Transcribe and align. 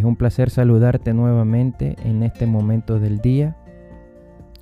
Es 0.00 0.06
un 0.06 0.16
placer 0.16 0.48
saludarte 0.48 1.12
nuevamente 1.12 1.94
en 2.04 2.22
este 2.22 2.46
momento 2.46 2.98
del 2.98 3.18
día, 3.18 3.58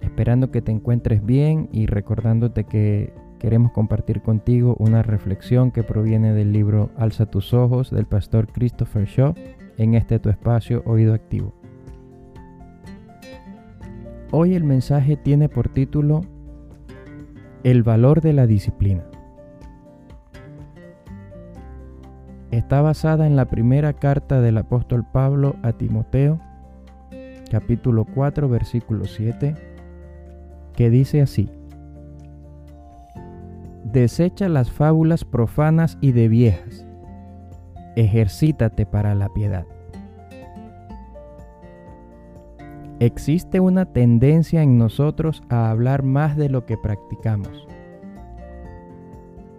esperando 0.01 0.51
que 0.51 0.63
te 0.63 0.73
encuentres 0.73 1.25
bien 1.25 1.69
y 1.71 1.87
recordándote 1.87 2.65
que 2.65 3.15
queremos 3.39 3.71
compartir 3.71 4.21
contigo 4.21 4.75
una 4.81 5.05
reflexión 5.05 5.71
que 5.71 5.85
proviene 5.85 6.33
del 6.33 6.53
libro 6.53 6.91
Alza 6.97 7.27
tus 7.27 7.55
ojos 7.55 7.93
del 7.93 8.07
pastor 8.07 8.49
Christopher 8.49 9.05
Shaw 9.05 9.35
en 9.77 9.95
este 9.95 10.19
tu 10.19 10.29
espacio 10.29 10.83
Oído 10.87 11.15
Activo. 11.15 11.55
Hoy 14.33 14.57
el 14.57 14.65
mensaje 14.65 15.17
tiene 15.17 15.49
por 15.49 15.69
título 15.69 16.23
El 17.63 17.85
valor 17.85 18.23
de 18.23 18.33
la 18.33 18.49
disciplina. 18.49 19.05
Está 22.59 22.83
basada 22.83 23.29
en 23.29 23.37
la 23.37 23.45
primera 23.45 23.93
carta 23.93 24.41
del 24.41 24.59
apóstol 24.59 25.05
Pablo 25.05 25.55
a 25.63 25.75
Timoteo, 25.75 26.41
capítulo 27.53 28.05
4, 28.05 28.49
versículo 28.49 29.05
7, 29.05 29.55
que 30.75 30.91
dice 30.91 31.23
así. 31.23 31.49
Desecha 33.85 34.49
las 34.49 34.73
fábulas 34.73 35.25
profanas 35.25 35.99
y 36.01 36.11
de 36.11 36.27
viejas. 36.27 36.85
Ejercítate 37.95 38.87
para 38.87 39.15
la 39.15 39.29
piedad. 39.29 39.65
Existe 42.99 43.61
una 43.61 43.85
tendencia 43.85 44.65
en 44.65 44.79
nosotros 44.79 45.45
a 45.49 45.71
hablar 45.71 46.03
más 46.03 46.37
de 46.37 46.49
lo 46.49 46.67
que 46.67 46.77
practicamos. 46.77 47.69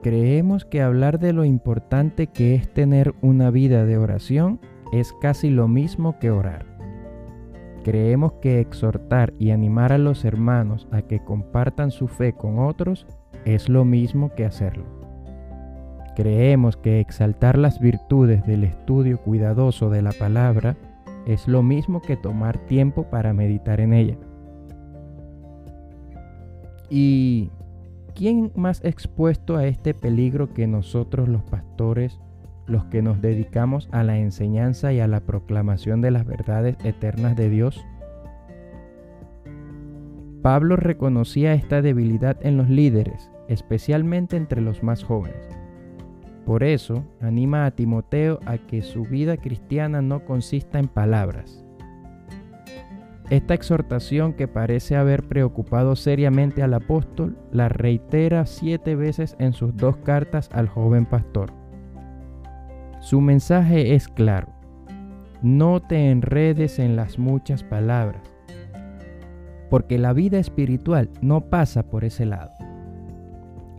Creemos 0.01 0.63
que 0.63 0.81
hablar 0.81 1.19
de 1.19 1.33
lo 1.33 1.43
importante 1.43 2.27
que 2.27 2.55
es 2.55 2.73
tener 2.73 3.13
una 3.21 3.51
vida 3.51 3.85
de 3.85 3.97
oración 3.97 4.61
es 4.93 5.13
casi 5.21 5.49
lo 5.49 5.67
mismo 5.67 6.17
que 6.19 6.31
orar. 6.31 6.65
Creemos 7.83 8.33
que 8.41 8.61
exhortar 8.61 9.33
y 9.39 9.51
animar 9.51 9.91
a 9.91 9.97
los 9.97 10.23
hermanos 10.23 10.87
a 10.91 11.01
que 11.01 11.23
compartan 11.23 11.91
su 11.91 12.07
fe 12.07 12.33
con 12.33 12.59
otros 12.59 13.07
es 13.43 13.67
lo 13.67 13.83
mismo 13.83 14.33
que 14.35 14.45
hacerlo. 14.45 14.85
Creemos 16.15 16.77
que 16.77 16.99
exaltar 16.99 17.57
las 17.57 17.79
virtudes 17.79 18.45
del 18.45 18.63
estudio 18.63 19.19
cuidadoso 19.21 19.89
de 19.89 20.01
la 20.01 20.11
palabra 20.11 20.77
es 21.25 21.47
lo 21.47 21.61
mismo 21.61 22.01
que 22.01 22.15
tomar 22.15 22.57
tiempo 22.67 23.03
para 23.09 23.33
meditar 23.33 23.81
en 23.81 23.93
ella. 23.93 24.17
¿Y 26.89 27.51
quién 28.19 28.51
más 28.53 28.83
expuesto 28.83 29.55
a 29.55 29.65
este 29.65 29.93
peligro 29.93 30.53
que 30.53 30.67
nosotros 30.67 31.29
los 31.29 31.41
pastores, 31.43 32.19
los 32.67 32.83
que 32.87 33.01
nos 33.01 33.21
dedicamos 33.21 33.87
a 33.93 34.03
la 34.03 34.17
enseñanza 34.17 34.91
y 34.91 34.99
a 34.99 35.07
la 35.07 35.21
proclamación 35.21 36.01
de 36.01 36.11
las 36.11 36.25
verdades 36.25 36.75
eternas 36.83 37.37
de 37.37 37.49
Dios? 37.49 37.81
Pablo 40.41 40.75
reconocía 40.75 41.53
esta 41.53 41.81
debilidad 41.81 42.35
en 42.45 42.57
los 42.57 42.69
líderes, 42.69 43.31
especialmente 43.47 44.35
entre 44.35 44.59
los 44.59 44.83
más 44.83 45.01
jóvenes. 45.01 45.57
Por 46.45 46.65
eso, 46.65 47.05
anima 47.21 47.65
a 47.65 47.71
Timoteo 47.71 48.41
a 48.45 48.57
que 48.57 48.81
su 48.81 49.03
vida 49.03 49.37
cristiana 49.37 50.01
no 50.01 50.25
consista 50.25 50.77
en 50.77 50.89
palabras. 50.89 51.63
Esta 53.29 53.53
exhortación 53.53 54.33
que 54.33 54.47
parece 54.47 54.95
haber 54.95 55.27
preocupado 55.27 55.95
seriamente 55.95 56.63
al 56.63 56.73
apóstol 56.73 57.37
la 57.51 57.69
reitera 57.69 58.45
siete 58.45 58.95
veces 58.95 59.35
en 59.39 59.53
sus 59.53 59.75
dos 59.77 59.97
cartas 59.97 60.49
al 60.51 60.67
joven 60.67 61.05
pastor. 61.05 61.53
Su 63.01 63.21
mensaje 63.21 63.93
es 63.93 64.07
claro. 64.07 64.47
No 65.41 65.81
te 65.81 66.09
enredes 66.09 66.79
en 66.79 66.95
las 66.95 67.19
muchas 67.19 67.63
palabras 67.63 68.29
porque 69.69 69.97
la 69.97 70.13
vida 70.13 70.39
espiritual 70.39 71.09
no 71.21 71.41
pasa 71.41 71.83
por 71.83 72.03
ese 72.03 72.25
lado. 72.25 72.51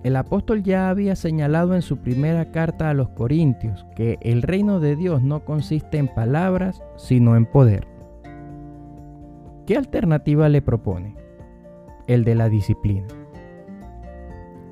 El 0.02 0.16
apóstol 0.16 0.62
ya 0.62 0.88
había 0.88 1.14
señalado 1.14 1.74
en 1.74 1.82
su 1.82 1.98
primera 1.98 2.52
carta 2.52 2.88
a 2.88 2.94
los 2.94 3.10
Corintios 3.10 3.84
que 3.94 4.16
el 4.22 4.40
reino 4.40 4.80
de 4.80 4.96
Dios 4.96 5.22
no 5.22 5.44
consiste 5.44 5.98
en 5.98 6.08
palabras, 6.08 6.82
sino 6.96 7.36
en 7.36 7.44
poder. 7.44 7.89
¿Qué 9.70 9.76
alternativa 9.76 10.48
le 10.48 10.62
propone? 10.62 11.14
El 12.08 12.24
de 12.24 12.34
la 12.34 12.48
disciplina. 12.48 13.06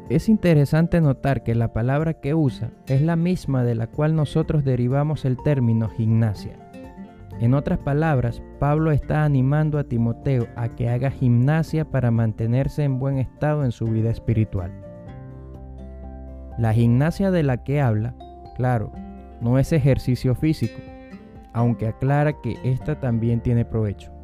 Es 0.08 0.28
interesante 0.28 1.00
notar 1.00 1.44
que 1.44 1.54
la 1.54 1.72
palabra 1.72 2.14
que 2.14 2.34
usa 2.34 2.72
es 2.88 3.00
la 3.00 3.14
misma 3.14 3.62
de 3.62 3.76
la 3.76 3.86
cual 3.86 4.16
nosotros 4.16 4.64
derivamos 4.64 5.24
el 5.24 5.36
término 5.36 5.88
gimnasia. 5.88 6.56
En 7.38 7.54
otras 7.54 7.78
palabras, 7.78 8.42
Pablo 8.58 8.90
está 8.90 9.22
animando 9.22 9.78
a 9.78 9.84
Timoteo 9.84 10.48
a 10.56 10.70
que 10.70 10.88
haga 10.88 11.12
gimnasia 11.12 11.84
para 11.84 12.10
mantenerse 12.10 12.82
en 12.82 12.98
buen 12.98 13.18
estado 13.18 13.64
en 13.64 13.70
su 13.70 13.84
vida 13.84 14.10
espiritual. 14.10 14.72
La 16.58 16.74
gimnasia 16.74 17.30
de 17.30 17.44
la 17.44 17.62
que 17.62 17.80
habla, 17.80 18.16
claro, 18.56 18.90
no 19.40 19.60
es 19.60 19.72
ejercicio 19.72 20.34
físico, 20.34 20.80
aunque 21.52 21.86
aclara 21.86 22.32
que 22.42 22.56
ésta 22.64 22.98
también 22.98 23.40
tiene 23.40 23.64
provecho. 23.64 24.17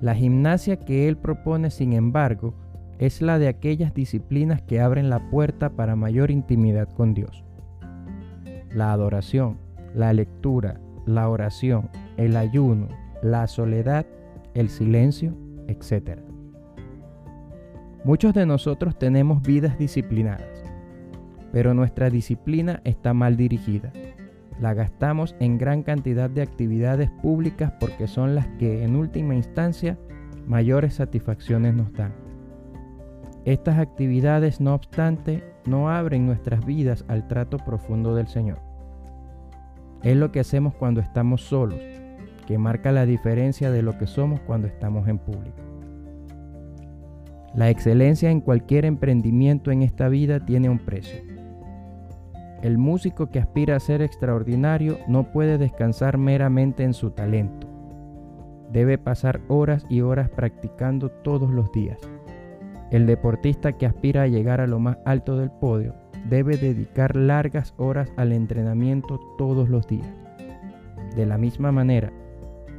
La 0.00 0.14
gimnasia 0.14 0.78
que 0.78 1.08
él 1.08 1.16
propone, 1.18 1.70
sin 1.70 1.92
embargo, 1.92 2.54
es 2.98 3.20
la 3.20 3.38
de 3.38 3.48
aquellas 3.48 3.92
disciplinas 3.92 4.62
que 4.62 4.80
abren 4.80 5.10
la 5.10 5.30
puerta 5.30 5.70
para 5.70 5.96
mayor 5.96 6.30
intimidad 6.30 6.88
con 6.88 7.12
Dios. 7.12 7.44
La 8.74 8.92
adoración, 8.92 9.58
la 9.94 10.12
lectura, 10.12 10.80
la 11.06 11.28
oración, 11.28 11.90
el 12.16 12.36
ayuno, 12.36 12.88
la 13.22 13.46
soledad, 13.46 14.06
el 14.54 14.70
silencio, 14.70 15.34
etc. 15.66 16.20
Muchos 18.04 18.32
de 18.32 18.46
nosotros 18.46 18.98
tenemos 18.98 19.42
vidas 19.42 19.78
disciplinadas, 19.78 20.48
pero 21.52 21.74
nuestra 21.74 22.08
disciplina 22.08 22.80
está 22.84 23.12
mal 23.12 23.36
dirigida. 23.36 23.92
La 24.60 24.74
gastamos 24.74 25.34
en 25.40 25.56
gran 25.56 25.82
cantidad 25.82 26.28
de 26.28 26.42
actividades 26.42 27.10
públicas 27.22 27.72
porque 27.80 28.06
son 28.06 28.34
las 28.34 28.46
que 28.58 28.84
en 28.84 28.94
última 28.94 29.34
instancia 29.34 29.98
mayores 30.46 30.94
satisfacciones 30.94 31.74
nos 31.74 31.92
dan. 31.94 32.12
Estas 33.46 33.78
actividades, 33.78 34.60
no 34.60 34.74
obstante, 34.74 35.42
no 35.64 35.88
abren 35.88 36.26
nuestras 36.26 36.64
vidas 36.66 37.06
al 37.08 37.26
trato 37.26 37.56
profundo 37.56 38.14
del 38.14 38.28
Señor. 38.28 38.58
Es 40.02 40.16
lo 40.16 40.30
que 40.30 40.40
hacemos 40.40 40.74
cuando 40.74 41.00
estamos 41.00 41.42
solos, 41.42 41.80
que 42.46 42.58
marca 42.58 42.92
la 42.92 43.06
diferencia 43.06 43.70
de 43.70 43.82
lo 43.82 43.96
que 43.96 44.06
somos 44.06 44.40
cuando 44.40 44.66
estamos 44.66 45.08
en 45.08 45.18
público. 45.18 45.56
La 47.54 47.70
excelencia 47.70 48.30
en 48.30 48.42
cualquier 48.42 48.84
emprendimiento 48.84 49.70
en 49.70 49.82
esta 49.82 50.08
vida 50.08 50.44
tiene 50.44 50.68
un 50.68 50.78
precio. 50.78 51.39
El 52.62 52.76
músico 52.76 53.30
que 53.30 53.38
aspira 53.38 53.76
a 53.76 53.80
ser 53.80 54.02
extraordinario 54.02 54.98
no 55.08 55.24
puede 55.32 55.56
descansar 55.56 56.18
meramente 56.18 56.84
en 56.84 56.92
su 56.92 57.10
talento. 57.10 57.66
Debe 58.70 58.98
pasar 58.98 59.40
horas 59.48 59.86
y 59.88 60.02
horas 60.02 60.28
practicando 60.28 61.08
todos 61.08 61.50
los 61.50 61.72
días. 61.72 61.98
El 62.90 63.06
deportista 63.06 63.72
que 63.72 63.86
aspira 63.86 64.22
a 64.22 64.26
llegar 64.26 64.60
a 64.60 64.66
lo 64.66 64.78
más 64.78 64.98
alto 65.06 65.38
del 65.38 65.50
podio 65.50 65.94
debe 66.28 66.58
dedicar 66.58 67.16
largas 67.16 67.72
horas 67.78 68.12
al 68.16 68.32
entrenamiento 68.32 69.18
todos 69.38 69.70
los 69.70 69.86
días. 69.86 70.12
De 71.16 71.24
la 71.24 71.38
misma 71.38 71.72
manera, 71.72 72.12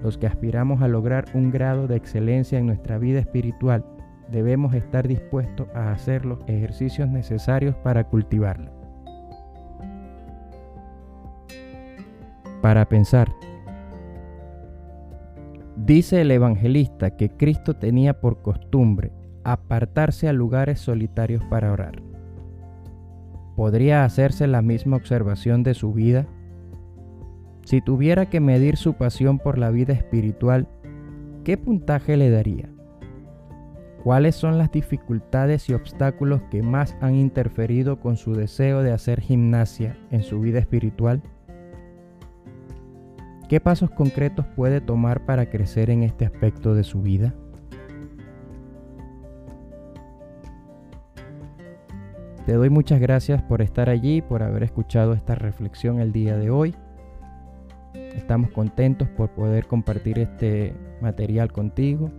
los 0.03 0.17
que 0.17 0.27
aspiramos 0.27 0.81
a 0.83 0.87
lograr 0.87 1.25
un 1.33 1.49
grado 1.49 1.87
de 1.87 1.95
excelencia 1.95 2.59
en 2.59 2.67
nuestra 2.67 2.99
vida 2.99 3.19
espiritual 3.19 3.83
debemos 4.29 4.73
estar 4.75 5.07
dispuestos 5.07 5.67
a 5.75 5.91
hacer 5.91 6.25
los 6.25 6.39
ejercicios 6.47 7.09
necesarios 7.09 7.75
para 7.75 8.05
cultivarla. 8.05 8.80
Para 12.61 12.87
pensar, 12.87 13.33
dice 15.75 16.21
el 16.21 16.29
evangelista 16.29 17.17
que 17.17 17.29
Cristo 17.29 17.75
tenía 17.75 18.21
por 18.21 18.43
costumbre 18.43 19.11
apartarse 19.43 20.29
a 20.29 20.33
lugares 20.33 20.79
solitarios 20.79 21.43
para 21.45 21.71
orar. 21.71 22.03
¿Podría 23.55 24.05
hacerse 24.05 24.45
la 24.45 24.61
misma 24.61 24.97
observación 24.97 25.63
de 25.63 25.73
su 25.73 25.91
vida? 25.91 26.27
Si 27.65 27.81
tuviera 27.81 28.29
que 28.29 28.39
medir 28.39 28.77
su 28.77 28.93
pasión 28.93 29.39
por 29.39 29.57
la 29.57 29.71
vida 29.71 29.93
espiritual, 29.93 30.67
¿qué 31.43 31.57
puntaje 31.57 32.15
le 32.15 32.29
daría? 32.29 32.69
¿Cuáles 34.03 34.35
son 34.35 34.57
las 34.57 34.71
dificultades 34.71 35.69
y 35.69 35.73
obstáculos 35.73 36.41
que 36.49 36.63
más 36.63 36.95
han 37.01 37.15
interferido 37.15 37.99
con 37.99 38.17
su 38.17 38.33
deseo 38.33 38.81
de 38.81 38.91
hacer 38.91 39.21
gimnasia 39.21 39.97
en 40.11 40.23
su 40.23 40.39
vida 40.39 40.59
espiritual? 40.59 41.21
¿Qué 43.51 43.59
pasos 43.59 43.91
concretos 43.91 44.45
puede 44.55 44.79
tomar 44.79 45.25
para 45.25 45.49
crecer 45.49 45.89
en 45.89 46.03
este 46.03 46.23
aspecto 46.23 46.73
de 46.73 46.85
su 46.85 47.01
vida? 47.01 47.35
Te 52.45 52.53
doy 52.53 52.69
muchas 52.69 53.01
gracias 53.01 53.43
por 53.43 53.61
estar 53.61 53.89
allí, 53.89 54.21
por 54.21 54.41
haber 54.41 54.63
escuchado 54.63 55.11
esta 55.11 55.35
reflexión 55.35 55.99
el 55.99 56.13
día 56.13 56.37
de 56.37 56.49
hoy. 56.49 56.73
Estamos 58.15 58.51
contentos 58.51 59.09
por 59.09 59.31
poder 59.31 59.67
compartir 59.67 60.19
este 60.19 60.73
material 61.01 61.51
contigo. 61.51 62.09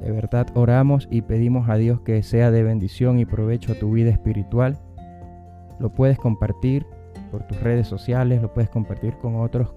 De 0.00 0.12
verdad 0.12 0.46
oramos 0.54 1.08
y 1.10 1.22
pedimos 1.22 1.68
a 1.68 1.74
Dios 1.74 2.00
que 2.02 2.22
sea 2.22 2.52
de 2.52 2.62
bendición 2.62 3.18
y 3.18 3.24
provecho 3.24 3.72
a 3.72 3.74
tu 3.74 3.90
vida 3.90 4.10
espiritual. 4.10 4.78
Lo 5.80 5.92
puedes 5.92 6.16
compartir 6.16 6.86
por 7.30 7.46
tus 7.46 7.60
redes 7.60 7.86
sociales, 7.86 8.42
lo 8.42 8.52
puedes 8.52 8.70
compartir 8.70 9.14
con 9.18 9.36
otros 9.36 9.74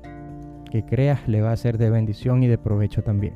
que 0.71 0.83
creas 0.83 1.27
le 1.27 1.41
va 1.41 1.51
a 1.51 1.57
ser 1.57 1.77
de 1.77 1.91
bendición 1.91 2.41
y 2.41 2.47
de 2.47 2.57
provecho 2.57 3.03
también. 3.03 3.35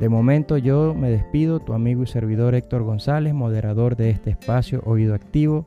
De 0.00 0.08
momento 0.08 0.58
yo 0.58 0.94
me 0.94 1.10
despido, 1.10 1.60
tu 1.60 1.72
amigo 1.74 2.02
y 2.02 2.06
servidor 2.06 2.54
Héctor 2.54 2.82
González, 2.82 3.34
moderador 3.34 3.96
de 3.96 4.10
este 4.10 4.30
espacio 4.30 4.82
Oído 4.84 5.14
Activo, 5.14 5.66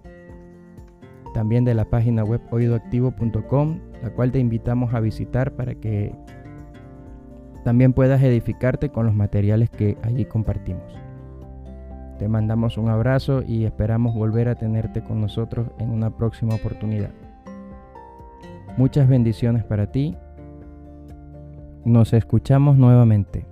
también 1.34 1.64
de 1.64 1.74
la 1.74 1.86
página 1.86 2.24
web 2.24 2.42
oídoactivo.com, 2.52 3.80
la 4.02 4.10
cual 4.12 4.32
te 4.32 4.40
invitamos 4.40 4.94
a 4.94 5.00
visitar 5.00 5.56
para 5.56 5.76
que 5.76 6.14
también 7.64 7.94
puedas 7.94 8.22
edificarte 8.24 8.90
con 8.90 9.06
los 9.06 9.16
materiales 9.16 9.70
que 9.70 9.98
allí 10.04 10.26
compartimos. 10.26 11.09
Te 12.20 12.28
mandamos 12.28 12.78
un 12.78 12.90
abrazo 12.90 13.44
y 13.48 13.64
esperamos 13.64 14.14
volver 14.14 14.50
a 14.50 14.56
tenerte 14.56 15.02
con 15.02 15.22
nosotros 15.22 15.70
en 15.78 15.90
una 15.90 16.10
próxima 16.10 16.54
oportunidad. 16.54 17.12
Muchas 18.76 19.08
bendiciones 19.08 19.64
para 19.64 19.90
ti. 19.90 20.18
Nos 21.86 22.12
escuchamos 22.12 22.78
nuevamente. 22.78 23.49